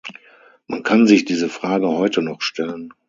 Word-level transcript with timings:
Man 0.65 0.81
kann 0.81 1.05
sich 1.05 1.25
diese 1.25 1.47
Frage 1.47 1.87
heute 1.89 2.23
noch 2.23 2.41
stellen. 2.41 2.91